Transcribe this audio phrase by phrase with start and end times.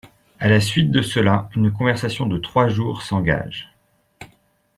[0.39, 3.71] À la suite de cela, une conversation de trois jours s'engage.